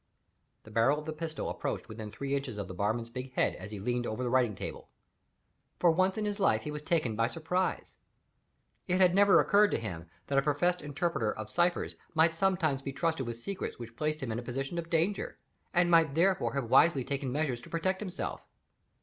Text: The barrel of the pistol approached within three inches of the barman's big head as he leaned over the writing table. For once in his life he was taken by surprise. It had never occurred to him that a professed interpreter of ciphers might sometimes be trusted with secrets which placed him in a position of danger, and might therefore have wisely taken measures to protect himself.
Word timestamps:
The 0.63 0.71
barrel 0.71 0.97
of 0.97 1.05
the 1.05 1.13
pistol 1.13 1.47
approached 1.47 1.87
within 1.87 2.09
three 2.09 2.35
inches 2.35 2.57
of 2.57 2.67
the 2.67 2.73
barman's 2.73 3.11
big 3.11 3.33
head 3.33 3.53
as 3.57 3.69
he 3.69 3.79
leaned 3.79 4.07
over 4.07 4.23
the 4.23 4.31
writing 4.31 4.55
table. 4.55 4.89
For 5.77 5.91
once 5.91 6.17
in 6.17 6.25
his 6.25 6.39
life 6.39 6.63
he 6.63 6.71
was 6.71 6.81
taken 6.81 7.15
by 7.15 7.27
surprise. 7.27 7.97
It 8.87 8.99
had 8.99 9.13
never 9.13 9.39
occurred 9.39 9.69
to 9.69 9.79
him 9.79 10.07
that 10.25 10.39
a 10.39 10.41
professed 10.41 10.81
interpreter 10.81 11.31
of 11.31 11.51
ciphers 11.51 11.97
might 12.15 12.33
sometimes 12.35 12.81
be 12.81 12.91
trusted 12.91 13.27
with 13.27 13.37
secrets 13.37 13.77
which 13.77 13.95
placed 13.95 14.23
him 14.23 14.31
in 14.31 14.39
a 14.39 14.41
position 14.41 14.79
of 14.79 14.89
danger, 14.89 15.37
and 15.71 15.91
might 15.91 16.15
therefore 16.15 16.55
have 16.55 16.71
wisely 16.71 17.03
taken 17.03 17.31
measures 17.31 17.61
to 17.61 17.69
protect 17.69 17.99
himself. 18.01 18.41